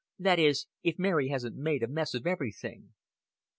[0.17, 2.95] That is, if Mary hasn't made a mess of everything."